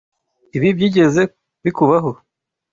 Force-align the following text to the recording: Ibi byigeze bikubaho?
Ibi 0.57 0.69
byigeze 0.77 1.21
bikubaho? 1.63 2.11